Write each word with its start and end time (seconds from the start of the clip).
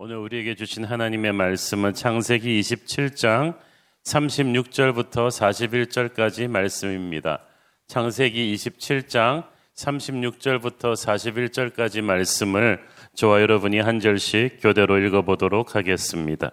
오늘 0.00 0.18
우리에게 0.18 0.54
주신 0.54 0.84
하나님의 0.84 1.32
말씀은 1.32 1.92
창세기 1.92 2.60
27장 2.60 3.58
36절부터 4.04 5.26
41절까지 5.26 6.46
말씀입니다. 6.46 7.40
창세기 7.88 8.54
27장 8.54 9.48
36절부터 9.74 10.94
41절까지 10.94 12.02
말씀을 12.02 12.78
저와 13.16 13.40
여러분이 13.40 13.80
한 13.80 13.98
절씩 13.98 14.60
교대로 14.62 14.98
읽어보도록 14.98 15.74
하겠습니다. 15.74 16.52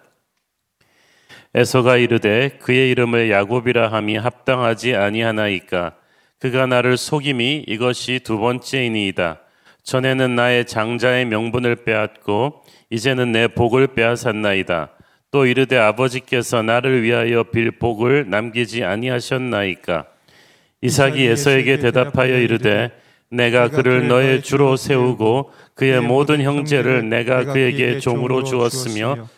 에서가 1.54 1.98
이르되 1.98 2.58
그의 2.60 2.90
이름을 2.90 3.30
야곱이라 3.30 3.92
함이 3.92 4.16
합당하지 4.16 4.96
아니하나이까 4.96 5.94
그가 6.40 6.66
나를 6.66 6.96
속임이 6.96 7.62
이것이 7.68 8.18
두 8.24 8.38
번째이니이다. 8.38 9.45
전에는 9.86 10.34
나의 10.34 10.66
장자의 10.66 11.26
명분을 11.26 11.84
빼앗고 11.84 12.62
이제는 12.90 13.30
내 13.32 13.46
복을 13.46 13.88
빼앗았나이다. 13.88 14.90
또 15.30 15.46
이르되 15.46 15.76
아버지께서 15.78 16.62
나를 16.62 17.02
위하여 17.02 17.44
빌 17.44 17.70
복을 17.70 18.28
남기지 18.28 18.82
아니하셨나이까. 18.84 20.06
이삭이 20.82 21.24
에서에게 21.24 21.78
대답하여 21.78 22.36
이르되 22.38 22.90
내가 23.30 23.68
그를 23.68 24.08
너의 24.08 24.42
주로 24.42 24.76
세우고 24.76 25.52
그의 25.74 26.00
모든 26.00 26.42
형제를 26.42 27.08
내가 27.08 27.44
그에게 27.44 27.98
종으로 28.00 28.42
주었으며 28.42 29.28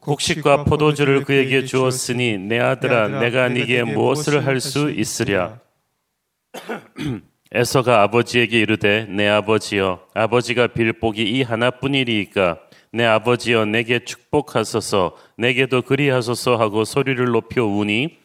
곡식과 0.00 0.64
포도주를 0.64 1.24
그에게 1.24 1.64
주었으니 1.64 2.38
내 2.38 2.60
아들아 2.60 3.20
내가 3.20 3.48
네게 3.48 3.82
무엇을 3.82 4.46
할 4.46 4.60
수 4.60 4.90
있으랴. 4.90 5.58
에서가 7.52 8.02
아버지에게 8.02 8.58
이르되 8.60 9.06
내 9.08 9.28
아버지여 9.28 10.00
아버지가 10.14 10.68
빌 10.68 10.92
복이 10.92 11.22
이 11.22 11.42
하나뿐이리이까? 11.42 12.58
내 12.92 13.04
아버지여 13.04 13.66
내게 13.66 14.00
축복하소서 14.00 15.16
내게도 15.38 15.82
그리하소서 15.82 16.56
하고 16.56 16.84
소리를 16.84 17.24
높여 17.26 17.64
우니 17.64 18.18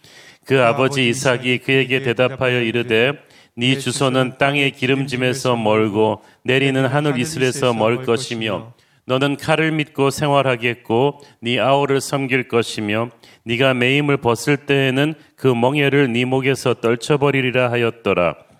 그 0.45 0.63
아버지 0.63 1.07
이삭이 1.07 1.59
그에게 1.59 2.01
대답하여 2.01 2.61
이르되 2.61 3.13
네 3.55 3.77
주소는 3.77 4.37
땅의 4.39 4.71
기름짐에서 4.71 5.55
멀고 5.55 6.23
내리는 6.43 6.83
하늘 6.85 7.19
이슬에서 7.19 7.73
멀 7.73 8.05
것이며 8.05 8.73
너는 9.05 9.35
칼을 9.37 9.71
믿고 9.71 10.09
생활하겠고 10.09 11.19
네 11.41 11.59
아우를 11.59 12.01
섬길 12.01 12.47
것이며 12.47 13.09
네가 13.43 13.73
매임을 13.75 14.17
벗을 14.17 14.57
때에는 14.57 15.13
그 15.35 15.47
멍에를 15.47 16.11
네 16.11 16.25
목에서 16.25 16.75
떨쳐버리리라 16.75 17.71
하였더라 17.71 18.50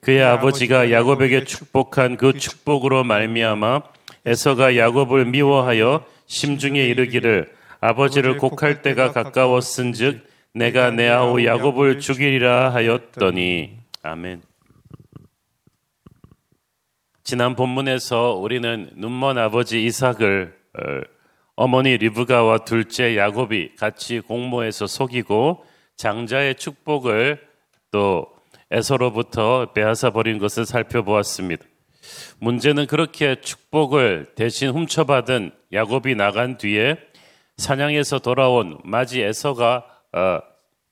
그의 0.00 0.22
아버지가 0.22 0.90
야곱에게 0.90 1.44
축복한 1.44 2.16
그 2.16 2.32
축복으로 2.32 3.04
말미암아 3.04 3.82
에서가 4.26 4.76
야곱을 4.76 5.26
미워하여 5.26 6.04
심중에 6.26 6.82
이르기를 6.84 7.52
아버지를 7.80 8.36
곡할 8.36 8.82
때가 8.82 9.12
가까웠은즉 9.12 10.26
내가 10.52 10.90
내 10.90 11.08
아우 11.08 11.42
야곱을 11.42 12.00
죽이리라 12.00 12.74
하였더니 12.74 13.78
아멘. 14.02 14.42
지난 17.22 17.54
본문에서 17.54 18.34
우리는 18.34 18.90
눈먼 18.96 19.38
아버지 19.38 19.84
이삭을 19.84 20.54
어, 20.78 20.82
어머니 21.54 21.96
리브가와 21.96 22.64
둘째 22.64 23.16
야곱이 23.16 23.76
같이 23.76 24.20
공모해서 24.20 24.86
속이고 24.86 25.64
장자의 25.96 26.56
축복을 26.56 27.40
또 27.90 28.26
에서로부터 28.70 29.72
빼앗아 29.72 30.10
버린 30.10 30.38
것을 30.38 30.64
살펴보았습니다. 30.64 31.64
문제는 32.38 32.86
그렇게 32.86 33.40
축복을 33.40 34.32
대신 34.34 34.70
훔쳐받은 34.70 35.52
야곱이 35.72 36.14
나간 36.14 36.56
뒤에 36.56 36.96
사냥에서 37.56 38.18
돌아온 38.20 38.78
마지 38.84 39.20
에서가 39.20 39.84
어, 40.12 40.40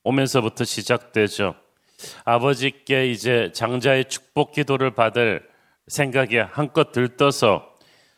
오면서부터 0.05 0.65
시작되죠. 0.65 1.55
아버지께 2.25 3.11
이제 3.11 3.51
장자의 3.53 4.07
축복 4.07 4.53
기도를 4.53 4.93
받을 4.93 5.43
생각에 5.89 6.39
한껏 6.41 6.93
들떠서 6.93 7.67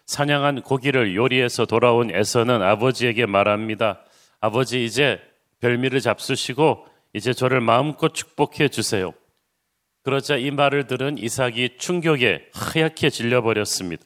사냥한 0.06 0.62
고기를 0.62 1.14
요리해서 1.14 1.66
돌아온 1.66 2.10
에서는 2.10 2.62
아버지에게 2.62 3.26
말합니다. 3.26 4.00
아버지 4.40 4.84
이제 4.84 5.20
별미를 5.60 6.00
잡수시고 6.00 6.86
이제 7.12 7.32
저를 7.32 7.60
마음껏 7.60 8.12
축복해 8.12 8.68
주세요. 8.68 9.12
그러자 10.02 10.36
이 10.36 10.50
말을 10.50 10.86
들은 10.86 11.18
이삭이 11.18 11.76
충격에 11.78 12.48
하얗게 12.54 13.10
질려버렸습니다. 13.10 14.02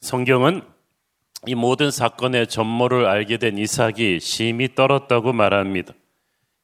성경은 0.00 0.62
이 1.46 1.54
모든 1.54 1.90
사건의 1.90 2.48
전모를 2.48 3.06
알게 3.06 3.36
된 3.36 3.58
이삭이 3.58 4.18
심히 4.20 4.74
떨었다고 4.74 5.32
말합니다. 5.32 5.94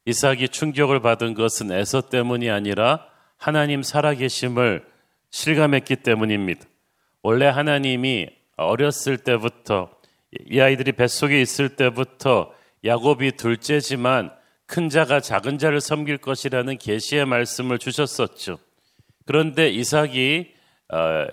이삭이 0.05 0.49
충격을 0.49 1.01
받은 1.01 1.35
것은 1.35 1.71
에서 1.71 2.01
때문이 2.09 2.51
아니라 2.51 3.07
하나님 3.37 3.83
살아계심을 3.83 4.85
실감했기 5.31 5.97
때문입니다. 5.97 6.67
원래 7.23 7.47
하나님이 7.47 8.29
어렸을 8.57 9.19
때부터 9.19 9.91
이 10.51 10.61
아이들이 10.61 10.93
뱃속에 10.93 11.41
있을 11.41 11.77
때부터 11.77 12.53
야곱이 12.85 13.33
둘째지만 13.33 14.33
큰 14.73 14.89
자가 14.89 15.21
작은 15.21 15.59
자를 15.59 15.83
섬길 15.83 16.17
것이라는 16.17 16.79
계시의 16.79 17.27
말씀을 17.27 17.79
주셨었죠. 17.79 18.59
그런데 19.27 19.69
이삭이 19.69 20.55
어, 20.89 21.27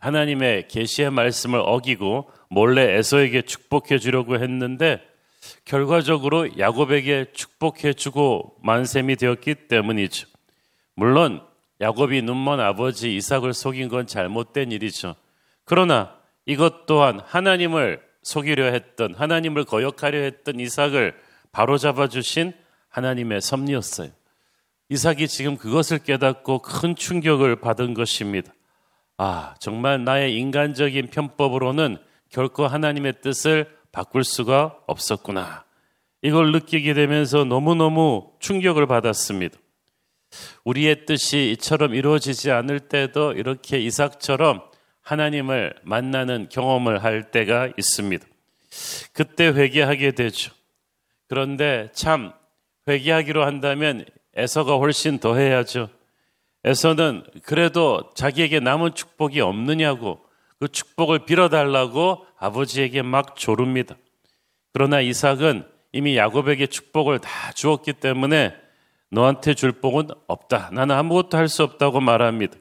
하나님의 0.00 0.68
계시의 0.68 1.10
말씀을 1.10 1.62
어기고 1.64 2.30
몰래 2.50 2.82
에서에게 2.98 3.40
축복해 3.40 3.98
주려고 3.98 4.34
했는데 4.34 5.00
결과적으로 5.64 6.58
야곱에게 6.58 7.32
축복해 7.32 7.94
주고 7.94 8.54
만셈이 8.62 9.16
되었기 9.16 9.66
때문이죠. 9.68 10.28
물론 10.94 11.40
야곱이 11.80 12.20
눈먼 12.20 12.60
아버지 12.60 13.16
이삭을 13.16 13.54
속인 13.54 13.88
건 13.88 14.06
잘못된 14.06 14.72
일이죠. 14.72 15.16
그러나 15.64 16.18
이것 16.44 16.84
또한 16.84 17.18
하나님을 17.24 18.02
속이려 18.24 18.72
했던 18.72 19.14
하나님을 19.14 19.64
거역하려 19.64 20.18
했던 20.18 20.60
이삭을 20.60 21.14
바로잡아 21.50 22.08
주신 22.08 22.52
하나님의 22.94 23.40
섭리였어요. 23.40 24.10
이삭이 24.88 25.26
지금 25.26 25.56
그것을 25.56 25.98
깨닫고 25.98 26.60
큰 26.60 26.94
충격을 26.94 27.56
받은 27.56 27.92
것입니다. 27.94 28.54
아, 29.16 29.56
정말 29.58 30.04
나의 30.04 30.36
인간적인 30.38 31.10
편법으로는 31.10 31.98
결코 32.30 32.68
하나님의 32.68 33.20
뜻을 33.20 33.68
바꿀 33.90 34.22
수가 34.22 34.78
없었구나. 34.86 35.64
이걸 36.22 36.52
느끼게 36.52 36.94
되면서 36.94 37.44
너무너무 37.44 38.30
충격을 38.38 38.86
받았습니다. 38.86 39.58
우리의 40.64 41.04
뜻이 41.04 41.50
이처럼 41.50 41.94
이루어지지 41.94 42.52
않을 42.52 42.78
때도 42.80 43.32
이렇게 43.32 43.80
이삭처럼 43.80 44.62
하나님을 45.00 45.74
만나는 45.82 46.48
경험을 46.48 47.02
할 47.02 47.32
때가 47.32 47.70
있습니다. 47.76 48.24
그때 49.12 49.48
회개하게 49.48 50.12
되죠. 50.12 50.52
그런데 51.28 51.88
참 51.92 52.32
회개하기로 52.88 53.44
한다면 53.44 54.04
에서가 54.34 54.76
훨씬 54.76 55.18
더 55.18 55.36
해야죠. 55.36 55.88
에서는 56.64 57.24
그래도 57.44 58.10
자기에게 58.14 58.60
남은 58.60 58.94
축복이 58.94 59.40
없느냐고 59.40 60.20
그 60.58 60.68
축복을 60.68 61.26
빌어달라고 61.26 62.26
아버지에게 62.38 63.02
막 63.02 63.36
조릅니다. 63.36 63.96
그러나 64.72 65.00
이삭은 65.00 65.66
이미 65.92 66.16
야곱에게 66.16 66.66
축복을 66.66 67.20
다 67.20 67.52
주었기 67.52 67.94
때문에 67.94 68.54
너한테 69.10 69.54
줄 69.54 69.72
복은 69.72 70.08
없다. 70.26 70.70
나는 70.72 70.96
아무것도 70.96 71.36
할 71.36 71.48
수 71.48 71.62
없다고 71.62 72.00
말합니다. 72.00 72.56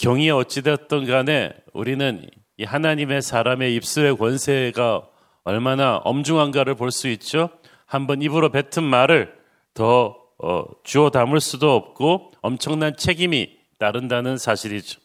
경이 0.00 0.30
어찌되었던 0.30 1.06
간에 1.06 1.52
우리는 1.72 2.28
이 2.56 2.64
하나님의 2.64 3.22
사람의 3.22 3.74
입술의 3.76 4.16
권세가 4.16 5.06
얼마나 5.44 5.96
엄중한가를 5.98 6.74
볼 6.74 6.90
수 6.90 7.08
있죠. 7.08 7.50
한번 7.86 8.22
입으로 8.22 8.50
뱉은 8.50 8.82
말을 8.82 9.34
더 9.74 10.16
어, 10.38 10.64
주워 10.82 11.10
담을 11.10 11.40
수도 11.40 11.74
없고 11.74 12.32
엄청난 12.42 12.96
책임이 12.96 13.56
따른다는 13.78 14.36
사실이죠. 14.36 15.00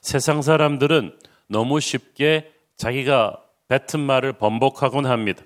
세상 0.00 0.42
사람들은 0.42 1.18
너무 1.48 1.80
쉽게 1.80 2.52
자기가 2.76 3.42
뱉은 3.68 4.00
말을 4.00 4.34
번복하곤 4.34 5.06
합니다. 5.06 5.42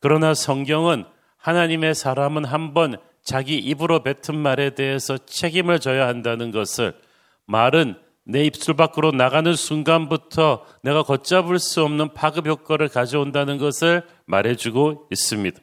그러나 0.00 0.34
성경은 0.34 1.04
하나님의 1.36 1.94
사람은 1.94 2.44
한번 2.44 2.96
자기 3.22 3.58
입으로 3.58 4.02
뱉은 4.02 4.36
말에 4.36 4.70
대해서 4.70 5.18
책임을 5.18 5.78
져야 5.78 6.06
한다는 6.06 6.50
것을 6.50 6.94
말은 7.46 7.96
내 8.24 8.44
입술 8.44 8.74
밖으로 8.74 9.10
나가는 9.10 9.54
순간부터 9.54 10.64
내가 10.82 11.02
걷잡을 11.02 11.58
수 11.58 11.82
없는 11.82 12.14
파급 12.14 12.46
효과를 12.46 12.88
가져온다는 12.88 13.58
것을 13.58 14.02
말해주고 14.26 15.08
있습니다. 15.10 15.60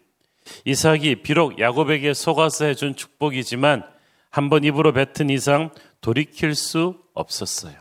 이삭이 0.65 1.21
비록 1.23 1.59
야곱에게 1.59 2.13
속아서 2.13 2.65
해준 2.65 2.95
축복이지만 2.95 3.83
한 4.29 4.49
번 4.49 4.63
입으로 4.63 4.93
뱉은 4.93 5.29
이상 5.29 5.71
돌이킬 6.01 6.53
수 6.53 6.99
없었어요. 7.13 7.75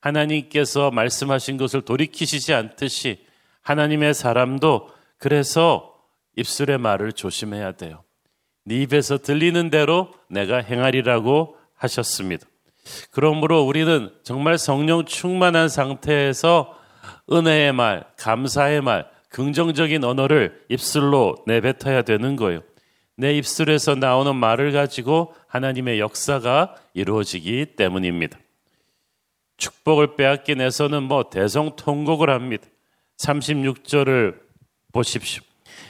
하나님께서 0.00 0.90
말씀하신 0.90 1.56
것을 1.56 1.82
돌이키시지 1.82 2.54
않듯이 2.54 3.24
하나님의 3.62 4.14
사람도 4.14 4.88
그래서 5.18 5.94
입술의 6.36 6.78
말을 6.78 7.12
조심해야 7.12 7.72
돼요. 7.72 8.02
네 8.64 8.76
입에서 8.82 9.18
들리는 9.18 9.70
대로 9.70 10.12
내가 10.28 10.58
행하리라고 10.58 11.56
하셨습니다. 11.74 12.46
그러므로 13.10 13.62
우리는 13.62 14.10
정말 14.22 14.58
성령 14.58 15.04
충만한 15.04 15.68
상태에서 15.68 16.76
은혜의 17.30 17.72
말, 17.72 18.04
감사의 18.16 18.80
말, 18.80 19.08
긍정적인 19.28 20.04
언어를 20.04 20.64
입술로 20.68 21.36
내뱉어야 21.46 22.02
되는 22.02 22.36
거예요. 22.36 22.60
내 23.16 23.36
입술에서 23.36 23.94
나오는 23.94 24.34
말을 24.36 24.72
가지고 24.72 25.34
하나님의 25.48 25.98
역사가 26.00 26.76
이루어지기 26.94 27.74
때문입니다. 27.76 28.38
축복을 29.56 30.14
빼앗긴 30.16 30.60
에서는 30.60 31.02
뭐 31.02 31.28
대성통곡을 31.28 32.30
합니다. 32.30 32.64
36절을 33.18 34.38
보십시오. 34.92 35.42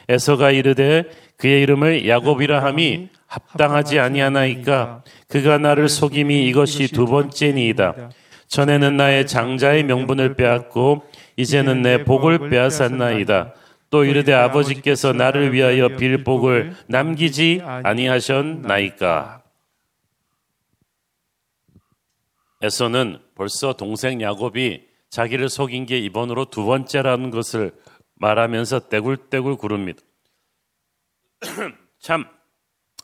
에서가 0.09 0.51
이르되 0.51 1.05
그의 1.37 1.63
이름을 1.63 2.09
야곱이라 2.09 2.65
함이 2.65 3.09
합당하지 3.27 3.99
아니하나이까 3.99 5.05
그가 5.29 5.59
나를 5.59 5.89
속임이 5.89 6.49
이것이 6.49 6.89
두 6.89 7.05
번째니이다. 7.05 8.11
전에는 8.49 8.97
나의 8.97 9.27
장자의 9.27 9.85
명분을 9.85 10.35
빼앗고 10.35 11.03
이제는 11.37 11.83
내 11.83 12.05
복을 12.05 12.51
빼앗았나이다. 12.51 13.55
또 13.91 14.05
이르되 14.05 14.33
아버지께서 14.33 15.13
나를 15.13 15.53
위하여 15.53 15.97
빌 15.97 16.25
복을 16.25 16.75
남기지 16.89 17.63
아니하셨나이까. 17.65 19.43
에서는 22.61 23.21
벌써 23.35 23.75
동생 23.75 24.21
야곱이 24.21 24.89
자기를 25.11 25.49
속인 25.49 25.87
게 25.87 25.99
이번으로 25.99 26.47
두 26.47 26.65
번째라는 26.67 27.31
것을 27.31 27.73
말하면서 28.17 28.89
떼굴떼굴 28.89 29.57
구릅니다. 29.57 30.03
참, 32.01 32.27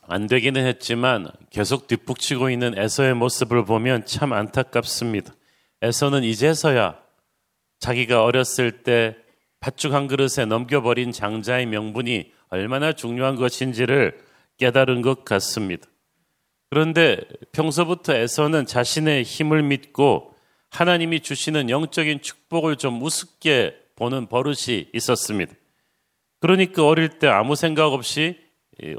안 0.07 0.27
되기는 0.27 0.65
했지만 0.65 1.27
계속 1.49 1.87
뒷북치고 1.87 2.49
있는 2.49 2.77
에서의 2.77 3.15
모습을 3.15 3.65
보면 3.65 4.05
참 4.05 4.33
안타깝습니다. 4.33 5.33
에서는 5.81 6.23
이제서야 6.23 6.99
자기가 7.79 8.23
어렸을 8.23 8.83
때 8.83 9.15
팥죽 9.59 9.93
한 9.93 10.07
그릇에 10.07 10.45
넘겨버린 10.47 11.11
장자의 11.11 11.65
명분이 11.65 12.31
얼마나 12.49 12.93
중요한 12.93 13.35
것인지를 13.35 14.19
깨달은 14.57 15.01
것 15.01 15.25
같습니다. 15.25 15.87
그런데 16.69 17.19
평소부터 17.51 18.13
에서는 18.13 18.65
자신의 18.65 19.23
힘을 19.23 19.63
믿고 19.63 20.35
하나님이 20.69 21.21
주시는 21.21 21.69
영적인 21.69 22.21
축복을 22.21 22.75
좀 22.75 23.01
우습게 23.01 23.75
보는 23.95 24.27
버릇이 24.27 24.89
있었습니다. 24.93 25.53
그러니까 26.39 26.85
어릴 26.85 27.09
때 27.09 27.27
아무 27.27 27.55
생각 27.55 27.87
없이 27.87 28.44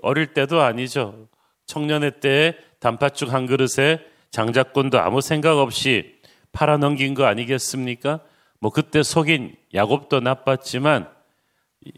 어릴 0.03 0.29
때도 0.29 0.63
아니죠. 0.63 1.29
청년의 1.67 2.21
때에 2.21 2.55
단팥죽 2.81 3.33
한 3.33 3.47
그릇에 3.47 4.01
장자권도 4.31 5.01
아무 5.01 5.21
생각 5.21 5.59
없이 5.59 6.17
팔아넘긴 6.53 7.15
거 7.15 7.25
아니겠습니까? 7.25 8.21
뭐 8.61 8.71
그때 8.71 9.03
속인 9.03 9.57
야곱도 9.75 10.21
나빴지만 10.21 11.09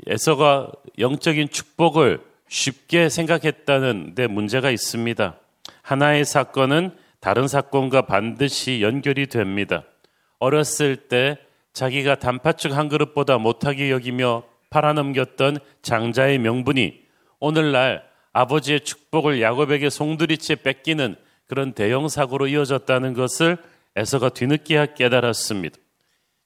에서가 0.07 0.71
영적인 0.99 1.49
축복을 1.49 2.21
쉽게 2.49 3.09
생각했다는 3.09 4.15
데 4.15 4.27
문제가 4.27 4.71
있습니다. 4.71 5.39
하나의 5.83 6.25
사건은 6.25 6.91
다른 7.21 7.49
사건과 7.49 8.03
반드시 8.03 8.81
연결이 8.83 9.27
됩니다. 9.27 9.85
어렸을 10.39 10.97
때 10.97 11.39
자기가 11.73 12.17
단팥죽 12.17 12.77
한 12.77 12.89
그릇보다 12.89 13.39
못하게 13.39 13.91
여기며 13.91 14.43
팔아넘겼던 14.71 15.59
장자의 15.83 16.39
명분이 16.39 17.08
오늘날 17.41 18.03
아버지의 18.33 18.81
축복을 18.81 19.41
야곱에게 19.41 19.91
송두리째 19.91 20.57
뺏기는 20.57 21.17
그런 21.47 21.73
대형 21.73 22.09
사고로 22.09 22.49
이어졌다는 22.49 23.15
것을 23.15 23.57
에서가 23.97 24.29
뒤늦게 24.29 24.95
깨달았습니다. 24.97 25.77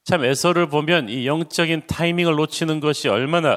참 0.05 0.25
에서를 0.25 0.69
보면 0.69 1.09
이 1.09 1.27
영적인 1.27 1.83
타이밍을 1.87 2.35
놓치는 2.35 2.81
것이 2.81 3.09
얼마나 3.09 3.57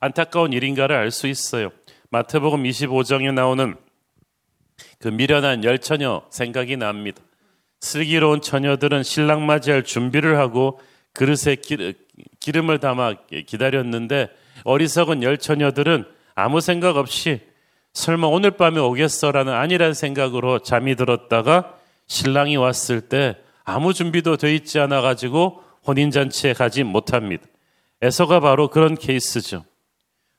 안타까운 0.00 0.52
일인가를 0.52 0.96
알 0.96 1.10
수 1.10 1.26
있어요. 1.26 1.70
마태복음 2.10 2.62
25장에 2.64 3.32
나오는 3.32 3.76
그 4.98 5.08
미련한 5.08 5.62
열 5.64 5.78
처녀 5.78 6.22
생각이 6.30 6.76
납니다. 6.76 7.22
슬기로운 7.80 8.40
처녀들은 8.40 9.02
신랑 9.02 9.46
맞이할 9.46 9.84
준비를 9.84 10.38
하고 10.38 10.80
그릇에 11.12 11.56
기름을 12.40 12.78
담아 12.78 13.14
기다렸는데 13.46 14.28
어리석은 14.64 15.22
열 15.22 15.38
처녀들은 15.38 16.04
아무 16.40 16.60
생각 16.60 16.96
없이 16.96 17.40
설마 17.92 18.26
오늘 18.26 18.52
밤에 18.52 18.78
오겠어라는 18.78 19.52
아니란 19.52 19.94
생각으로 19.94 20.60
잠이 20.60 20.96
들었다가 20.96 21.74
신랑이 22.06 22.56
왔을 22.56 23.02
때 23.02 23.36
아무 23.64 23.92
준비도 23.92 24.36
돼 24.36 24.54
있지 24.54 24.78
않아 24.80 25.00
가지고 25.00 25.62
혼인잔치에 25.86 26.54
가지 26.54 26.82
못합니다. 26.82 27.44
에서가 28.02 28.40
바로 28.40 28.68
그런 28.68 28.96
케이스죠. 28.96 29.64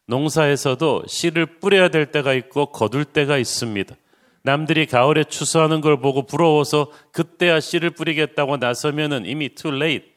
농사에서도 0.07 1.03
씨를 1.07 1.59
뿌려야 1.59 1.89
될 1.89 2.07
때가 2.07 2.33
있고 2.33 2.67
거둘 2.67 3.05
때가 3.05 3.37
있습니다. 3.37 3.95
남들이 4.43 4.87
가을에 4.87 5.23
추수하는 5.23 5.81
걸 5.81 6.01
보고 6.01 6.25
부러워서 6.25 6.91
그때야 7.11 7.59
씨를 7.59 7.91
뿌리겠다고 7.91 8.57
나서면은 8.57 9.25
이미 9.25 9.49
too 9.49 9.75
late. 9.75 10.11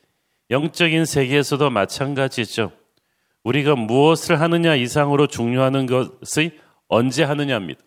영적인 0.51 1.05
세계에서도 1.05 1.69
마찬가지죠. 1.69 2.73
우리가 3.45 3.77
무엇을 3.77 4.41
하느냐 4.41 4.75
이상으로 4.75 5.27
중요한 5.27 5.87
것이 5.87 6.59
언제 6.89 7.23
하느냐입니다. 7.23 7.81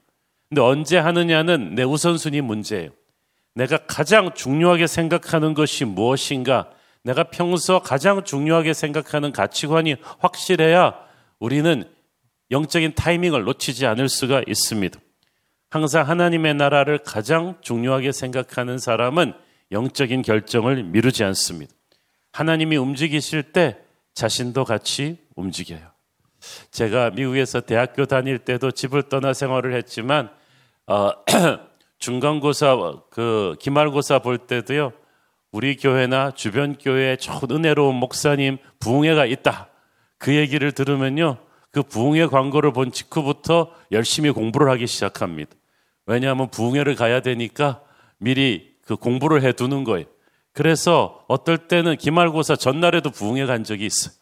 근데 0.50 0.62
언제 0.62 0.98
하느냐는 0.98 1.76
내 1.76 1.84
우선순위 1.84 2.42
문제예요. 2.42 2.92
내가 3.56 3.78
가장 3.88 4.34
중요하게 4.34 4.88
생각하는 4.88 5.54
것이 5.54 5.84
무엇인가? 5.84 6.70
내가 7.04 7.24
평소 7.24 7.80
가장 7.80 8.24
중요하게 8.24 8.74
생각하는 8.74 9.32
가치관이 9.32 9.96
확실해야 10.20 10.94
우리는 11.40 11.84
영적인 12.52 12.94
타이밍을 12.94 13.44
놓치지 13.44 13.86
않을 13.88 14.10
수가 14.10 14.44
있습니다. 14.48 15.00
항상 15.70 16.08
하나님의 16.08 16.54
나라를 16.54 17.00
가장 17.00 17.58
중요하게 17.62 18.12
생각하는 18.12 18.78
사람은 18.78 19.34
영적인 19.72 20.22
결정을 20.22 20.84
미루지 20.84 21.24
않습니다. 21.24 21.74
하나님이 22.32 22.78
움직이실 22.78 23.52
때 23.52 23.78
자신도 24.14 24.64
같이 24.64 25.18
움직여요. 25.38 25.80
제가 26.72 27.12
미국에서 27.12 27.62
대학교 27.62 28.06
다닐 28.06 28.38
때도 28.38 28.72
집을 28.72 29.04
떠나 29.04 29.34
생활을 29.34 29.74
했지만 29.76 30.30
어, 30.86 31.12
중간고사 32.00 32.76
그 33.10 33.56
기말고사 33.60 34.20
볼 34.20 34.38
때도요. 34.38 34.92
우리 35.52 35.78
교회나 35.78 36.32
주변 36.32 36.78
교회에 36.78 37.16
좋은 37.16 37.50
은혜로운 37.50 37.96
목사님 37.96 38.58
부흥회가 38.80 39.26
있다. 39.26 39.70
그 40.18 40.36
얘기를 40.36 40.72
들으면요. 40.72 41.38
그 41.72 41.84
부흥회 41.84 42.28
광고를 42.28 42.74
본 42.74 42.92
직후부터 42.92 43.74
열심히 43.92 44.32
공부를 44.32 44.70
하기 44.72 44.88
시작합니다. 44.88 45.52
왜냐하면 46.06 46.50
부흥회를 46.50 46.96
가야 46.96 47.22
되니까 47.22 47.82
미리 48.18 48.76
그 48.82 48.96
공부를 48.96 49.44
해 49.44 49.52
두는 49.52 49.84
거예요. 49.84 50.06
그래서 50.54 51.24
어떨 51.28 51.68
때는 51.68 51.98
기말고사 51.98 52.56
전날에도 52.56 53.12
부흥회 53.12 53.46
간 53.46 53.64
적이 53.64 53.86
있어요. 53.86 54.14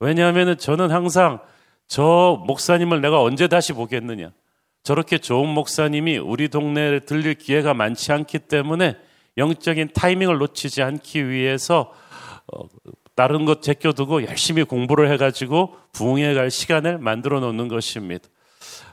왜냐하면 0.00 0.58
저는 0.58 0.90
항상 0.90 1.40
저 1.88 2.42
목사님을 2.46 3.00
내가 3.00 3.22
언제 3.22 3.48
다시 3.48 3.72
보겠느냐. 3.72 4.32
저렇게 4.82 5.18
좋은 5.18 5.48
목사님이 5.48 6.18
우리 6.18 6.48
동네에 6.48 7.00
들릴 7.00 7.34
기회가 7.34 7.74
많지 7.74 8.12
않기 8.12 8.40
때문에 8.40 8.96
영적인 9.36 9.90
타이밍을 9.94 10.38
놓치지 10.38 10.82
않기 10.82 11.28
위해서 11.28 11.92
어, 12.52 12.68
다른 13.14 13.44
것 13.44 13.62
제껴두고 13.62 14.24
열심히 14.26 14.62
공부를 14.62 15.10
해가지고 15.10 15.74
부흥회 15.92 16.34
갈 16.34 16.50
시간을 16.50 16.98
만들어 16.98 17.40
놓는 17.40 17.68
것입니다. 17.68 18.28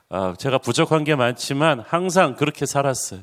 아, 0.09 0.33
제가 0.37 0.57
부족한 0.57 1.03
게 1.03 1.15
많지만 1.15 1.81
항상 1.81 2.35
그렇게 2.35 2.65
살았어요. 2.65 3.21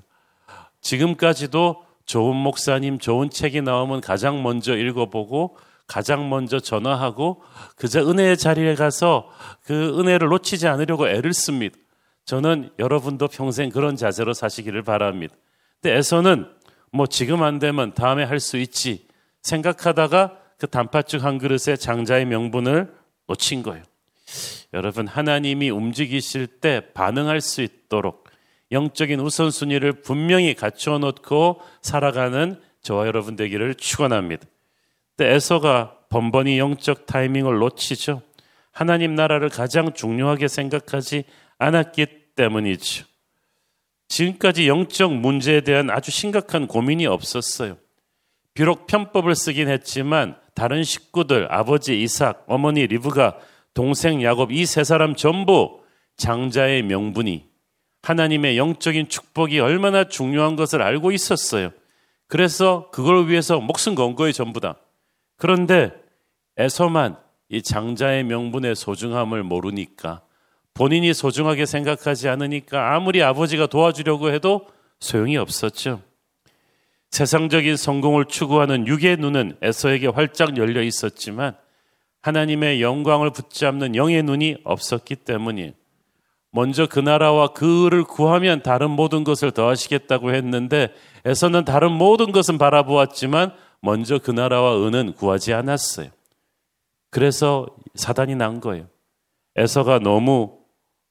지금까지도 0.81 1.85
좋은 2.05 2.37
목사님, 2.37 2.99
좋은 2.99 3.31
책이 3.31 3.63
나오면 3.63 4.01
가장 4.01 4.43
먼저 4.43 4.77
읽어보고 4.77 5.57
가장 5.91 6.31
먼저 6.31 6.61
전화하고 6.61 7.43
그저 7.75 8.09
은혜의 8.09 8.37
자리에 8.37 8.77
가서 8.77 9.29
그 9.65 9.99
은혜를 9.99 10.29
놓치지 10.29 10.69
않으려고 10.69 11.09
애를 11.09 11.35
씁니다. 11.35 11.77
저는 12.25 12.71
여러분도 12.79 13.27
평생 13.27 13.71
그런 13.71 13.97
자세로 13.97 14.33
사시기를 14.33 14.83
바랍니다. 14.83 15.35
근데 15.83 15.97
에서는 15.97 16.47
뭐 16.93 17.09
지금 17.09 17.43
안 17.43 17.59
되면 17.59 17.93
다음에 17.93 18.23
할 18.23 18.39
수 18.39 18.57
있지 18.57 19.09
생각하다가 19.43 20.37
그 20.59 20.69
단팥죽 20.69 21.25
한 21.25 21.39
그릇에 21.39 21.75
장자의 21.75 22.25
명분을 22.27 22.95
놓친 23.27 23.65
거예요. 23.65 23.83
여러분, 24.73 25.09
하나님이 25.09 25.71
움직이실 25.71 26.47
때 26.47 26.83
반응할 26.95 27.41
수 27.41 27.63
있도록 27.63 28.29
영적인 28.71 29.19
우선순위를 29.19 30.03
분명히 30.03 30.55
갖추어 30.55 30.99
놓고 30.99 31.61
살아가는 31.83 32.61
저와 32.83 33.09
여러분 33.09 33.35
되기를 33.35 33.75
축원합니다. 33.75 34.47
근데 35.21 35.35
에서가 35.35 35.99
번번이 36.09 36.59
영적 36.59 37.05
타이밍을 37.05 37.59
놓치죠. 37.59 38.23
하나님 38.73 39.15
나라를 39.15 39.51
가장 39.51 39.93
중요하게 39.93 40.49
생각하지 40.49 41.25
않았기 41.59 42.07
때문이죠. 42.37 43.05
지금까지 44.09 44.67
영적 44.67 45.13
문제에 45.13 45.61
대한 45.61 45.91
아주 45.91 46.11
심각한 46.11 46.67
고민이 46.67 47.05
없었어요. 47.05 47.77
비록 48.55 48.87
편법을 48.87 49.35
쓰긴 49.35 49.69
했지만 49.69 50.39
다른 50.55 50.83
식구들, 50.85 51.49
아버지 51.53 52.01
이삭, 52.01 52.45
어머니 52.47 52.87
리브가, 52.87 53.37
동생 53.75 54.23
야곱 54.23 54.53
이 54.53 54.65
세 54.65 54.85
사람 54.85 55.15
전부 55.15 55.83
장자의 56.17 56.83
명분이 56.85 57.45
하나님의 58.05 58.57
영적인 58.57 59.11
축복이 59.11 59.61
얼마나 59.61 60.05
중요한 60.05 60.57
것을 60.57 60.81
알고 60.81 61.13
있었어요. 61.13 61.73
그래서 62.27 62.89
그걸 62.91 63.29
위해서 63.29 63.61
목숨 63.61 63.95
건 63.95 64.15
거예요, 64.15 64.33
전부 64.33 64.61
다. 64.61 64.77
그런데 65.41 65.91
에서만 66.59 67.17
이 67.49 67.63
장자의 67.63 68.25
명분의 68.25 68.77
소중함을 68.77 69.43
모르니까 69.43 70.21
본인이 70.75 71.15
소중하게 71.15 71.65
생각하지 71.65 72.29
않으니까 72.29 72.95
아무리 72.95 73.23
아버지가 73.23 73.67
도와주려고 73.67 74.31
해도 74.33 74.67
소용이 75.01 75.39
없었죠. 75.39 76.03
세상적인 77.11 77.77
성공을 77.77 78.27
추구하는 78.27 78.87
육의 78.87 79.17
눈은 79.17 79.57
에서에게 79.63 80.09
활짝 80.09 80.59
열려 80.59 80.83
있었지만 80.83 81.57
하나님의 82.21 82.83
영광을 82.83 83.31
붙잡는 83.31 83.97
영의 83.97 84.23
눈이 84.23 84.59
없었기 84.65 85.17
때문이 85.17 85.73
먼저 86.53 86.87
그 86.87 87.01
나라와 87.01 87.49
그를 87.49 88.05
구하면 88.05 88.63
다른 88.63 88.91
모든 88.91 89.25
것을 89.25 89.53
더하시겠다고 89.53 90.35
했는데 90.35 90.93
에서는 91.25 91.65
다른 91.65 91.93
모든 91.93 92.31
것은 92.31 92.59
바라보았지만 92.59 93.55
먼저 93.81 94.19
그 94.19 94.31
나라와 94.31 94.87
은은 94.87 95.15
구하지 95.15 95.53
않았어요. 95.53 96.11
그래서 97.11 97.67
사단이 97.95 98.37
난 98.37 98.61
거예요. 98.61 98.89
에서가 99.57 99.99
너무 99.99 100.59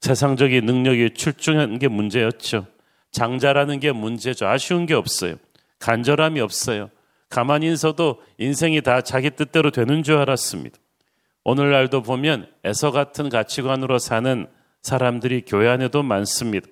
세상적인 0.01 0.65
능력이 0.65 1.13
출중한 1.13 1.77
게 1.77 1.87
문제였죠. 1.87 2.67
장자라는 3.11 3.79
게 3.79 3.91
문제죠. 3.91 4.47
아쉬운 4.47 4.85
게 4.85 4.93
없어요. 4.93 5.35
간절함이 5.79 6.39
없어요. 6.39 6.89
가만히 7.29 7.71
있어도 7.71 8.21
인생이 8.37 8.81
다 8.81 9.01
자기 9.01 9.29
뜻대로 9.29 9.71
되는 9.71 10.03
줄 10.03 10.17
알았습니다. 10.17 10.77
오늘날도 11.43 12.01
보면 12.03 12.49
에서 12.63 12.91
같은 12.91 13.29
가치관으로 13.29 13.99
사는 13.99 14.47
사람들이 14.81 15.43
교회 15.45 15.69
안에도 15.69 16.03
많습니다. 16.03 16.67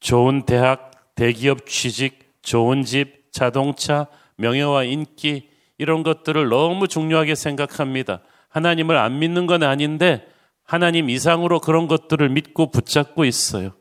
좋은 0.00 0.44
대학, 0.44 0.90
대기업 1.14 1.66
취직, 1.66 2.32
좋은 2.42 2.84
집, 2.84 3.32
자동차, 3.32 4.08
명예와 4.36 4.84
인기, 4.84 5.48
이런 5.78 6.02
것들을 6.02 6.48
너무 6.48 6.88
중요하게 6.88 7.34
생각합니다. 7.34 8.20
하나님을 8.48 8.96
안 8.96 9.18
믿는 9.18 9.46
건 9.46 9.62
아닌데 9.62 10.26
하나님 10.64 11.10
이상으로 11.10 11.60
그런 11.60 11.88
것들을 11.88 12.28
믿고 12.28 12.70
붙잡고 12.70 13.24
있어요. 13.24 13.72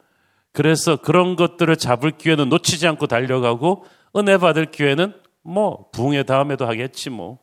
그래서 0.52 0.96
그런 0.96 1.36
것들을 1.36 1.76
잡을 1.76 2.12
기회는 2.12 2.50
놓치지 2.50 2.88
않고 2.88 3.08
달려가고 3.08 3.86
은혜 4.16 4.38
받을 4.38 4.66
기회는 4.68 5.14
뭐 5.44 5.90
부흥의 5.92 6.26
다음에도 6.26 6.68
하겠지 6.68 7.10
뭐 7.10 7.40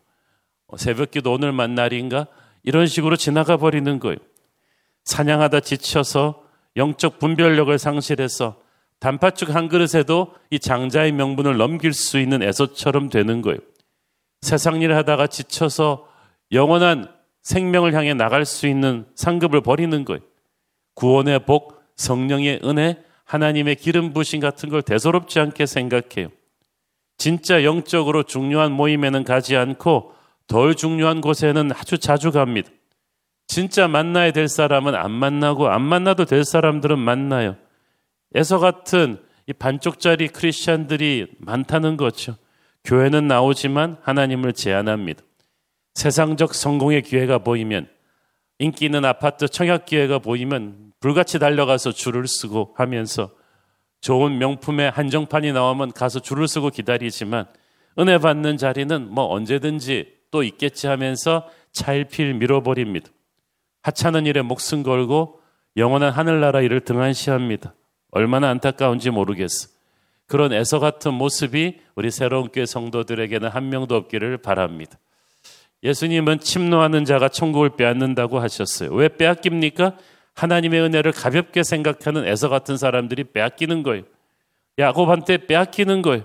새벽기도 0.77 1.33
오늘 1.33 1.53
만 1.53 1.75
날인가 1.75 2.27
이런 2.63 2.87
식으로 2.87 3.17
지나가 3.17 3.57
버리는 3.57 3.99
거예요. 3.99 4.17
사냥하다 5.05 5.61
지쳐서 5.61 6.45
영적 6.77 7.19
분별력을 7.19 7.77
상실해서 7.79 8.60
단팥죽 9.01 9.55
한 9.55 9.69
그릇에도 9.69 10.35
이 10.51 10.59
장자의 10.59 11.13
명분을 11.13 11.57
넘길 11.57 11.93
수 11.93 12.19
있는 12.19 12.43
애소처럼 12.43 13.09
되는 13.09 13.43
거예요. 13.43 13.59
세상 14.43 14.81
일 14.83 14.95
하다가 14.95 15.27
지쳐서 15.27 16.07
영원한 16.53 17.09
생명을 17.43 17.95
향해 17.95 18.15
나갈 18.15 18.45
수 18.45 18.67
있는 18.67 19.07
상급을 19.15 19.63
버리는 19.63 20.05
거예요. 20.05 20.21
구원의 20.95 21.47
복, 21.47 21.83
성령의 21.97 22.61
은혜, 22.65 23.03
하나님의 23.25 23.77
기름 23.77 24.13
부신 24.13 24.41
같은 24.41 24.69
걸 24.69 24.83
대수롭지 24.83 25.41
않게 25.41 25.67
생각해요. 25.67 26.29
진짜 27.17 27.65
영적으로 27.65 28.23
중요한 28.23 28.73
모임에는 28.73 29.25
가지 29.25 29.57
않고 29.57 30.15
덜 30.47 30.75
중요한 30.75 31.21
곳에는 31.21 31.71
아주 31.73 31.99
자주 31.99 32.33
갑니다. 32.33 32.71
진짜 33.47 33.89
만나야 33.89 34.33
될 34.33 34.49
사람은 34.49 34.95
안 34.95 35.11
만나고 35.11 35.69
안 35.69 35.83
만나도 35.83 36.25
될 36.25 36.45
사람들은 36.45 36.99
만나요. 36.99 37.57
에서 38.35 38.59
같은 38.59 39.19
이 39.47 39.53
반쪽짜리 39.53 40.29
크리스천들이 40.29 41.27
많다는 41.39 41.97
거죠. 41.97 42.37
교회는 42.85 43.27
나오지만 43.27 43.99
하나님을 44.03 44.53
제안합니다. 44.53 45.23
세상적 45.95 46.55
성공의 46.55 47.03
기회가 47.03 47.39
보이면 47.39 47.89
인기 48.59 48.87
있는 48.87 49.05
아파트 49.05 49.49
청약 49.49 49.87
기회가 49.87 50.19
보이면 50.19 50.93
불같이 51.01 51.39
달려가서 51.39 51.93
줄을 51.93 52.27
쓰고 52.27 52.75
하면서 52.77 53.31
좋은 54.01 54.39
명품의 54.39 54.91
한정판이 54.91 55.53
나오면 55.53 55.93
가서 55.93 56.21
줄을 56.21 56.47
쓰고 56.47 56.71
기다리지만 56.71 57.47
은혜 57.99 58.19
받는 58.19 58.57
자리는 58.57 59.11
뭐 59.11 59.27
언제든지 59.27 60.21
또 60.31 60.43
있겠지 60.43 60.87
하면서 60.87 61.49
차일필 61.73 62.35
밀어버립니다. 62.35 63.09
하찮은 63.83 64.27
일에 64.27 64.43
목숨 64.43 64.83
걸고 64.83 65.41
영원한 65.77 66.13
하늘나라 66.13 66.61
일을 66.61 66.81
등한시합니다. 66.81 67.75
얼마나 68.11 68.49
안타까운지 68.51 69.11
모르겠어. 69.11 69.69
그런 70.27 70.53
애서 70.53 70.79
같은 70.79 71.15
모습이 71.15 71.81
우리 71.97 72.11
새로운 72.11 72.49
교회 72.49 72.67
성도들에게는 72.67 73.49
한 73.49 73.69
명도 73.69 73.97
없기를 73.97 74.39
바랍니다. 74.39 74.99
예수님은 75.83 76.41
침노하는 76.41 77.05
자가 77.05 77.29
천국을 77.29 77.71
빼앗는다고 77.71 78.39
하셨어요. 78.39 78.93
왜 78.93 79.09
빼앗깁니까? 79.09 79.97
하나님의 80.35 80.81
은혜를 80.83 81.13
가볍게 81.13 81.63
생각하는 81.63 82.27
에서 82.27 82.49
같은 82.49 82.77
사람들이 82.77 83.25
빼앗기는 83.25 83.83
거예요. 83.83 84.05
야곱한테 84.79 85.47
빼앗기는 85.47 86.03
거예요. 86.03 86.25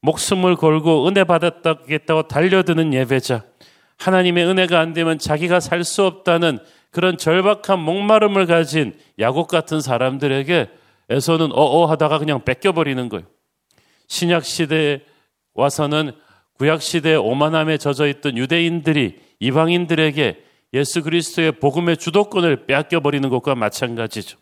목숨을 0.00 0.56
걸고 0.56 1.08
은혜 1.08 1.24
받았다겠다고 1.24 2.28
달려드는 2.28 2.92
예배자. 2.92 3.44
하나님의 3.96 4.44
은혜가 4.44 4.78
안 4.78 4.92
되면 4.92 5.18
자기가 5.18 5.60
살 5.60 5.82
수 5.84 6.04
없다는 6.04 6.58
그런 6.90 7.16
절박한 7.16 7.78
목마름을 7.80 8.46
가진 8.46 8.92
야곱 9.18 9.48
같은 9.48 9.80
사람들에게 9.80 10.68
에서는 11.10 11.52
어어 11.52 11.86
하다가 11.86 12.18
그냥 12.18 12.44
뺏겨버리는 12.44 13.08
거예요. 13.08 13.26
신약 14.08 14.44
시대에 14.44 15.02
와서는 15.54 16.12
구약 16.54 16.82
시대에 16.82 17.16
오만함에 17.16 17.78
젖어 17.78 18.06
있던 18.06 18.36
유대인들이 18.36 19.20
이방인들에게 19.40 20.44
예수 20.74 21.02
그리스도의 21.02 21.52
복음의 21.52 21.96
주도권을 21.96 22.66
빼앗겨 22.66 23.00
버리는 23.00 23.28
것과 23.28 23.54
마찬가지죠. 23.54 24.38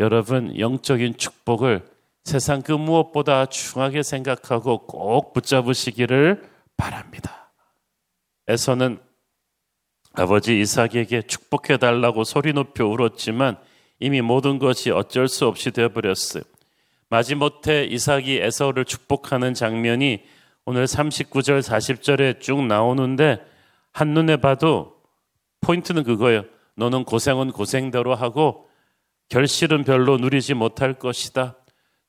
여러분 0.00 0.58
영적인 0.58 1.16
축복을 1.16 1.84
세상 2.24 2.62
그 2.62 2.72
무엇보다 2.72 3.46
중하게 3.46 4.02
생각하고 4.02 4.86
꼭 4.86 5.32
붙잡으시기를 5.32 6.48
바랍니다. 6.76 7.52
에서는 8.48 8.98
아버지 10.14 10.60
이삭에게 10.60 11.22
축복해 11.22 11.78
달라고 11.78 12.24
소리 12.24 12.52
높여 12.52 12.86
울었지만 12.86 13.58
이미 14.02 14.20
모든 14.20 14.58
것이 14.58 14.90
어쩔 14.90 15.28
수 15.28 15.46
없이 15.46 15.70
되어버렸어요. 15.70 16.42
마지못해 17.08 17.84
이삭이 17.84 18.38
에서를 18.38 18.84
축복하는 18.84 19.54
장면이 19.54 20.24
오늘 20.64 20.86
39절, 20.86 21.62
40절에 21.62 22.40
쭉 22.40 22.66
나오는데 22.66 23.40
한눈에 23.92 24.38
봐도 24.38 24.96
포인트는 25.60 26.02
그거예요. 26.02 26.44
너는 26.74 27.04
고생은 27.04 27.52
고생대로 27.52 28.16
하고 28.16 28.68
결실은 29.28 29.84
별로 29.84 30.16
누리지 30.16 30.54
못할 30.54 30.94
것이다. 30.94 31.56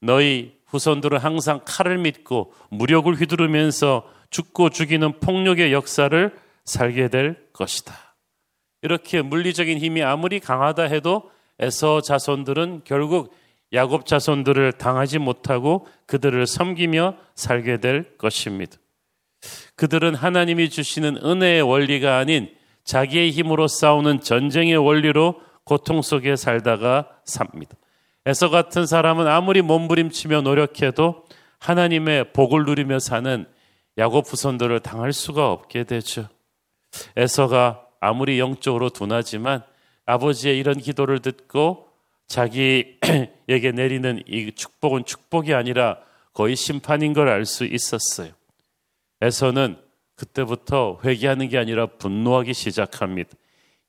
너희 0.02 0.58
후손들은 0.66 1.20
항상 1.20 1.62
칼을 1.64 2.00
믿고 2.00 2.54
무력을 2.72 3.14
휘두르면서 3.14 4.10
죽고 4.32 4.72
죽이는 4.72 5.20
폭력의 5.20 5.72
역사를 5.72 6.36
살게 6.66 7.10
될 7.10 7.52
것이다. 7.54 7.94
이렇게 8.82 9.22
물리적인 9.22 9.78
힘이 9.78 10.02
아무리 10.02 10.40
강하다 10.40 10.84
해도 10.84 11.30
에서 11.64 12.02
자손들은 12.02 12.82
결국 12.84 13.34
야곱 13.72 14.06
자손들을 14.06 14.74
당하지 14.74 15.18
못하고 15.18 15.88
그들을 16.06 16.46
섬기며 16.46 17.16
살게 17.36 17.78
될 17.80 18.18
것입니다. 18.18 18.78
그들은 19.76 20.14
하나님이 20.14 20.70
주시는 20.70 21.18
은혜의 21.24 21.62
원리가 21.62 22.18
아닌 22.18 22.50
자기의 22.84 23.32
힘으로 23.32 23.68
싸우는 23.68 24.22
전쟁의 24.22 24.78
원리로 24.78 25.42
고통 25.64 26.02
속에 26.02 26.36
살다가 26.36 27.10
삽니다. 27.24 27.76
에서 28.26 28.50
같은 28.50 28.86
사람은 28.86 29.28
아무리 29.28 29.62
몸부림치며 29.62 30.42
노력해도 30.42 31.26
하나님의 31.60 32.34
복을 32.34 32.66
누리며 32.66 33.00
사는 33.00 33.46
야곱 33.98 34.32
후손들을 34.32 34.82
당할 34.82 35.14
수가 35.14 35.52
없게 35.52 35.86
되죠. 35.86 36.28
에서가 37.16 37.86
아무리 38.00 38.40
영적으로 38.40 38.90
둔하지만 38.90 39.64
아버지의 40.06 40.58
이런 40.58 40.78
기도를 40.78 41.20
듣고 41.20 41.88
자기에게 42.28 43.72
내리는 43.74 44.22
이 44.28 44.52
축복은 44.54 45.06
축복이 45.06 45.54
아니라 45.54 45.98
거의 46.34 46.56
심판인 46.56 47.14
걸 47.14 47.30
알 47.30 47.46
수 47.46 47.66
있었어요. 47.66 48.32
에서는 49.22 49.78
그때부터 50.16 51.00
회개하는 51.04 51.50
게 51.50 51.58
아니라 51.58 51.86
분노하기 51.86 52.54
시작합니다. 52.54 53.30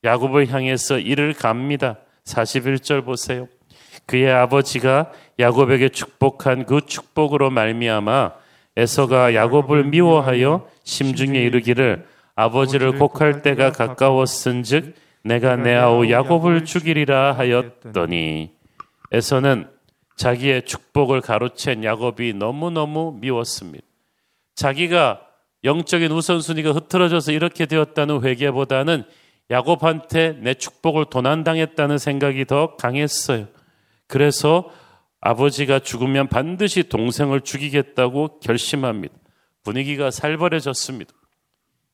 야곱을 0.03 0.47
향해서 0.51 0.99
이를 0.99 1.33
갑니다. 1.33 1.97
41절 2.25 3.05
보세요. 3.05 3.47
그의 4.05 4.31
아버지가 4.31 5.11
야곱에게 5.39 5.89
축복한 5.89 6.65
그 6.65 6.81
축복으로 6.85 7.49
말미암아 7.49 8.33
에서가 8.77 9.33
야곱을 9.33 9.85
미워하여 9.85 10.69
심중에 10.83 11.39
이르기를 11.39 12.05
아버지를 12.35 12.97
곡할 12.99 13.41
때가 13.41 13.71
가까웠은즉 13.71 14.95
내가 15.25 15.55
내 15.55 15.73
아우 15.73 16.07
야곱을 16.07 16.65
죽이리라 16.65 17.33
하였더니 17.33 18.51
에서는 19.11 19.67
자기의 20.15 20.65
축복을 20.65 21.21
가로챈 21.21 21.83
야곱이 21.83 22.33
너무너무 22.33 23.17
미웠습니다. 23.19 23.83
자기가 24.53 25.21
영적인 25.63 26.11
우선순위가 26.11 26.73
흐트러져서 26.73 27.31
이렇게 27.31 27.65
되었다는 27.65 28.23
회개보다는 28.23 29.03
야곱한테 29.49 30.37
내 30.41 30.53
축복을 30.53 31.05
도난당했다는 31.05 31.97
생각이 31.97 32.45
더 32.45 32.75
강했어요. 32.75 33.47
그래서 34.07 34.69
아버지가 35.21 35.79
죽으면 35.79 36.27
반드시 36.27 36.83
동생을 36.83 37.41
죽이겠다고 37.41 38.39
결심합니다. 38.41 39.15
분위기가 39.63 40.11
살벌해졌습니다. 40.11 41.11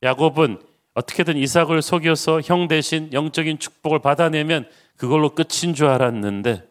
야곱은 0.02 0.58
어떻게든 0.94 1.36
이삭을 1.36 1.82
속여서 1.82 2.42
형 2.42 2.68
대신 2.68 3.12
영적인 3.12 3.58
축복을 3.58 4.00
받아내면 4.00 4.68
그걸로 4.96 5.30
끝인 5.30 5.74
줄 5.74 5.86
알았는데 5.86 6.62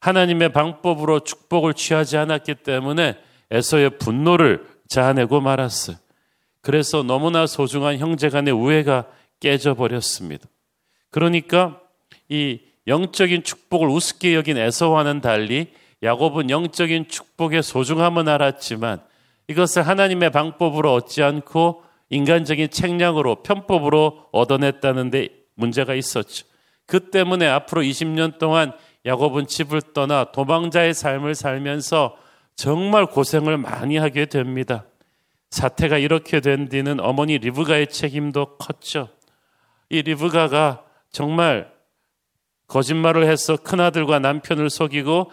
하나님의 0.00 0.52
방법으로 0.52 1.20
축복을 1.20 1.74
취하지 1.74 2.16
않았기 2.16 2.56
때문에 2.56 3.16
에서의 3.50 3.98
분노를 3.98 4.66
자아내고 4.88 5.40
말았어요. 5.40 5.96
그래서 6.60 7.02
너무나 7.02 7.46
소중한 7.46 7.98
형제 7.98 8.28
간의 8.28 8.52
우애가 8.52 9.06
깨져 9.40 9.74
버렸습니다. 9.74 10.48
그러니까 11.10 11.80
이 12.28 12.60
영적인 12.86 13.42
축복을 13.42 13.88
우습게 13.88 14.34
여긴 14.34 14.56
에서와는 14.56 15.20
달리 15.20 15.72
야곱은 16.02 16.50
영적인 16.50 17.08
축복의 17.08 17.62
소중함은 17.62 18.28
알았지만 18.28 19.00
이것을 19.48 19.86
하나님의 19.86 20.30
방법으로 20.30 20.92
얻지 20.92 21.22
않고 21.22 21.85
인간적인 22.10 22.70
책략으로 22.70 23.42
편법으로 23.42 24.26
얻어냈다는데 24.32 25.28
문제가 25.54 25.94
있었죠. 25.94 26.46
그 26.86 27.10
때문에 27.10 27.46
앞으로 27.48 27.82
20년 27.82 28.38
동안 28.38 28.72
야곱은 29.04 29.46
집을 29.46 29.80
떠나 29.94 30.30
도망자의 30.32 30.94
삶을 30.94 31.34
살면서 31.34 32.16
정말 32.54 33.06
고생을 33.06 33.58
많이 33.58 33.96
하게 33.96 34.26
됩니다. 34.26 34.84
사태가 35.50 35.98
이렇게 35.98 36.40
된 36.40 36.68
뒤는 36.68 37.00
어머니 37.00 37.38
리브가의 37.38 37.88
책임도 37.88 38.56
컸죠. 38.56 39.08
이 39.88 40.02
리브가가 40.02 40.84
정말 41.10 41.70
거짓말을 42.66 43.26
해서 43.26 43.56
큰아들과 43.56 44.18
남편을 44.18 44.70
속이고 44.70 45.30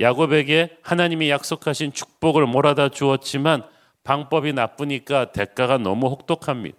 야곱에게 0.00 0.78
하나님이 0.82 1.30
약속하신 1.30 1.92
축복을 1.92 2.46
몰아다 2.46 2.88
주었지만 2.88 3.64
방법이 4.06 4.52
나쁘니까 4.52 5.32
대가가 5.32 5.78
너무 5.78 6.06
혹독합니다. 6.06 6.76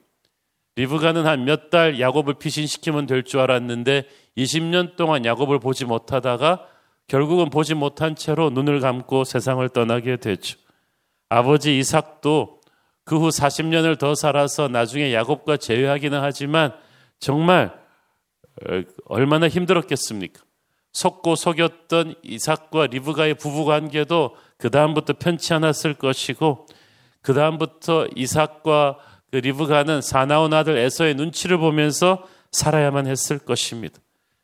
리브가는 0.78 1.26
한 1.26 1.44
몇 1.44 1.70
달 1.70 2.00
야곱을 2.00 2.36
피신시키면 2.36 3.06
될 3.06 3.24
줄 3.24 3.42
알았는데 3.42 4.04
20년 4.38 4.96
동안 4.96 5.26
야곱을 5.26 5.60
보지 5.60 5.86
못하다가 5.86 6.66
결국은 7.08 7.50
보지 7.50 7.74
못한 7.74 8.16
채로 8.16 8.50
눈을 8.52 8.80
감고 8.80 9.24
세상을 9.26 9.68
떠나게 9.70 10.18
되죠. 10.18 10.58
아버지 11.30 11.78
이삭도 11.78 12.62
그 13.04 13.18
후 13.18 13.30
40년을 13.30 13.98
더 13.98 14.16
살아서 14.16 14.68
나중에 14.68 15.14
야곱과 15.14 15.58
재회하기는 15.58 16.20
하지만 16.22 16.74
정말 17.20 17.74
어, 18.70 18.82
얼마나 19.06 19.48
힘들었겠습니까? 19.48 20.42
속고 20.94 21.36
속였던 21.36 22.16
이삭과 22.24 22.88
리브가의 22.88 23.36
부부 23.36 23.66
관계도 23.66 24.36
그 24.58 24.70
다음부터 24.70 25.14
편치 25.20 25.54
않았을 25.54 25.94
것이고 25.94 26.66
그 27.28 27.34
다음부터 27.34 28.08
이삭과 28.16 29.00
그 29.32 29.36
리브가는 29.36 30.00
사나운 30.00 30.54
아들 30.54 30.78
에서의 30.78 31.14
눈치를 31.16 31.58
보면서 31.58 32.26
살아야만 32.54 33.06
했을 33.06 33.38
것입니다. 33.38 34.00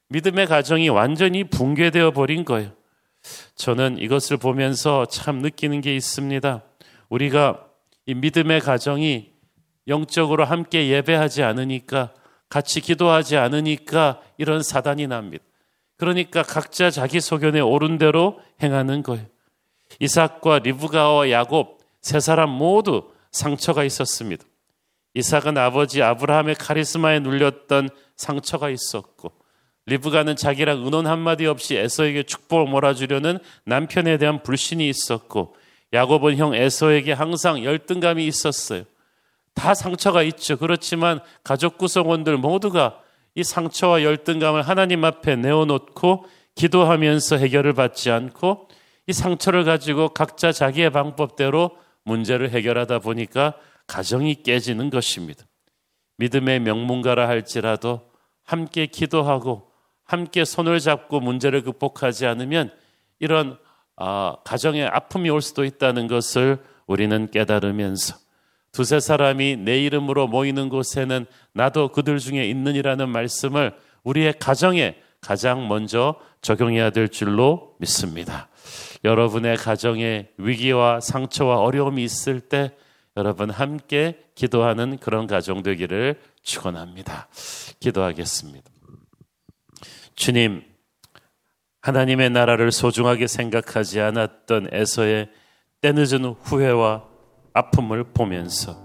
믿음의 0.10 0.48
가정이 0.48 0.90
완전히 0.90 1.46
붕괴되어 1.46 2.12
버린 2.12 2.44
거예요. 2.44 2.72
저는 3.56 4.00
이것을 4.00 4.36
보면서 4.36 5.06
참 5.06 5.38
느끼는 5.38 5.80
게 5.80 5.96
있습니다. 5.96 6.62
우리가 7.08 7.66
이 8.06 8.16
믿음의 8.16 8.60
가정이 8.60 9.32
영적으로 9.88 10.44
함께 10.44 10.90
예배하지 10.90 11.42
않으니까 11.42 12.12
같이 12.50 12.82
기도하지 12.82 13.38
않으니까 13.38 14.20
이런 14.38 14.62
사단이 14.62 15.08
납니다. 15.08 15.46
그러니까 15.96 16.44
각자 16.44 16.92
자기 16.92 17.22
소견에 17.22 17.62
옳은 17.62 17.98
대로 17.98 18.42
행하는 18.62 19.04
거예요. 19.04 19.26
이삭과 20.02 20.60
리브가와 20.60 21.30
야곱 21.30 21.73
세 22.04 22.20
사람 22.20 22.50
모두 22.50 23.10
상처가 23.32 23.84
있었습니다. 23.86 24.46
이삭은 25.16 25.58
아버지 25.58 26.04
아브라함의 26.04 26.56
카리스마에 26.56 27.20
눌렸던 27.20 27.90
상처가 28.18 28.70
있었고 28.70 29.32
리브가는 29.86 30.36
자기랑 30.36 30.86
은원 30.86 31.08
한마디 31.08 31.46
없이 31.46 31.76
에서에게 31.76 32.24
축복을 32.24 32.66
몰아주려는 32.66 33.40
남편에 33.66 34.18
대한 34.18 34.44
불신이 34.44 34.88
있었고 34.88 35.56
야곱은 35.94 36.38
형 36.38 36.56
에서에게 36.56 37.14
항상 37.14 37.64
열등감이 37.64 38.26
있었어요. 38.28 38.84
다 39.54 39.74
상처가 39.74 40.24
있죠. 40.24 40.58
그렇지만 40.58 41.20
가족 41.44 41.78
구성원들 41.78 42.38
모두가 42.38 43.00
이 43.36 43.44
상처와 43.44 44.04
열등감을 44.04 44.62
하나님 44.64 45.06
앞에 45.06 45.36
내어놓고 45.38 46.26
기도하면서 46.56 47.38
해결을 47.38 47.74
받지 47.74 48.12
않고 48.12 48.68
이 49.08 49.14
상처를 49.14 49.64
가지고 49.64 50.10
각자 50.10 50.52
자기의 50.52 50.90
방법대로 50.90 51.83
문제를 52.04 52.50
해결하다 52.50 53.00
보니까 53.00 53.54
가정이 53.88 54.44
깨지는 54.44 54.90
것입니다. 54.90 55.46
믿음의 56.18 56.60
명문가라 56.62 57.28
할지라도 57.28 58.02
함께 58.44 58.86
기도하고 58.86 59.72
함께 60.04 60.46
손을 60.46 60.80
잡고 60.80 61.20
문제를 61.20 61.64
극복하지 61.64 62.26
않으면 62.26 62.72
이런 63.20 63.58
아, 63.96 64.36
가정에 64.44 64.84
아픔이 64.84 65.30
올 65.30 65.42
수도 65.42 65.64
있다는 65.64 66.08
것을 66.08 66.58
우리는 66.88 67.30
깨달으면서 67.30 68.16
두세 68.72 69.00
사람이 69.00 69.58
내 69.58 69.80
이름으로 69.84 70.28
모이는 70.28 70.70
곳에는 70.70 71.26
나도 71.54 71.90
그들 71.90 72.18
중에 72.18 72.46
있느니라는 72.46 73.08
말씀을 73.08 73.76
우리의 74.04 74.34
가정에 74.40 74.96
가장 75.22 75.68
먼저 75.68 76.16
적용해야 76.42 76.90
될 76.90 77.08
줄로 77.08 77.76
믿습니다. 77.80 78.50
여러분의 79.04 79.58
가정에 79.58 80.30
위기와 80.38 81.00
상처와 81.00 81.58
어려움이 81.58 82.04
있을 82.04 82.40
때 82.40 82.72
여러분 83.16 83.50
함께 83.50 84.24
기도하는 84.36 84.98
그런 84.98 85.28
가정 85.28 85.62
되기를 85.62 86.20
축원합니다. 86.42 87.28
기도하겠습니다. 87.80 88.70
주님, 90.16 90.64
하나님의 91.82 92.30
나라를 92.30 92.72
소중하게 92.72 93.28
생각하지 93.28 94.00
않았던 94.00 94.70
에서의 94.72 95.30
때늦은 95.82 96.26
후회와 96.42 97.04
아픔을 97.54 98.06
보면서 98.14 98.82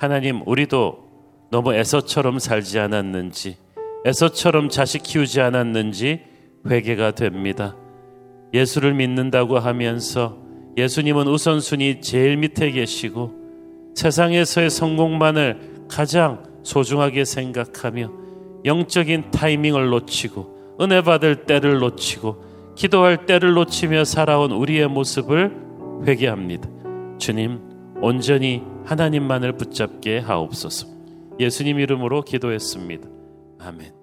하나님 0.00 0.42
우리도 0.46 1.48
너무 1.50 1.74
에서처럼 1.74 2.38
살지 2.38 2.78
않았는지 2.78 3.58
에서처럼 4.04 4.70
자식 4.70 5.02
키우지 5.02 5.40
않았는지 5.40 6.24
회개가 6.66 7.12
됩니다. 7.12 7.76
예수를 8.54 8.94
믿는다고 8.94 9.58
하면서 9.58 10.38
예수님은 10.76 11.26
우선순위 11.26 12.00
제일 12.00 12.36
밑에 12.36 12.70
계시고 12.70 13.32
세상에서의 13.94 14.70
성공만을 14.70 15.86
가장 15.88 16.44
소중하게 16.62 17.24
생각하며 17.24 18.12
영적인 18.64 19.30
타이밍을 19.30 19.88
놓치고 19.88 20.76
은혜 20.80 21.02
받을 21.02 21.46
때를 21.46 21.78
놓치고 21.78 22.74
기도할 22.76 23.26
때를 23.26 23.54
놓치며 23.54 24.04
살아온 24.04 24.52
우리의 24.52 24.88
모습을 24.88 25.52
회개합니다. 26.06 26.68
주님, 27.18 27.58
온전히 28.00 28.62
하나님만을 28.84 29.56
붙잡게 29.56 30.18
하옵소서. 30.18 30.86
예수님 31.40 31.80
이름으로 31.80 32.22
기도했습니다. 32.22 33.08
아멘. 33.58 33.97